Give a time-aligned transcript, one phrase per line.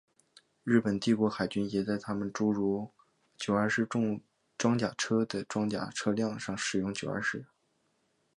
[0.63, 2.89] 日本帝国海军也在他们诸如
[3.37, 4.19] 九二式重
[4.57, 7.45] 装甲车的装甲车辆上使用九七式。